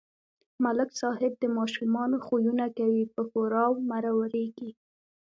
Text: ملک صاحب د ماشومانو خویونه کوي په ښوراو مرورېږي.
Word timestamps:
ملک 0.63 0.89
صاحب 1.01 1.33
د 1.39 1.43
ماشومانو 1.57 2.17
خویونه 2.25 2.65
کوي 2.77 3.03
په 3.13 3.21
ښوراو 3.29 3.73
مرورېږي. 3.89 4.71